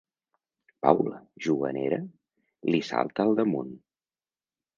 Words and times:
Paula, 0.85 1.19
juganera, 1.47 1.99
li 2.71 2.81
salta 2.89 3.27
al 3.27 3.37
damunt. 3.43 3.71